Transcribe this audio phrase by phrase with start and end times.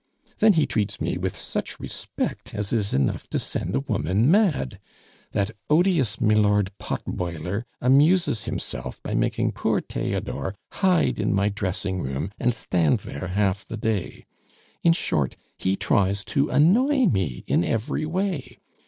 [0.39, 4.79] "Then he treats me with such respect as is enough to send a woman mad.
[5.31, 12.31] That odious Milord Potboiler amuses himself by making poor Theodore hide in my dressing room
[12.39, 14.25] and stand there half the day.
[14.81, 18.57] In short, he tries to annoy me in every way.